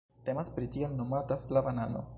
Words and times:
Temas 0.29 0.49
pri 0.55 0.69
tiel 0.77 0.97
nomata 1.03 1.41
"flava 1.47 1.77
nano". 1.83 2.07